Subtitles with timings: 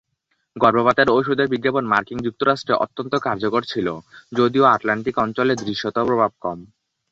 [0.55, 3.87] গর্ভপাতের ঔষধের বিজ্ঞাপন মার্কিন যুক্তরাষ্ট্রে অত্যন্ত কার্যকর ছিল,
[4.31, 6.57] যদিও আটলান্টিক অঞ্চলে দৃশ্যত প্রভাব কম।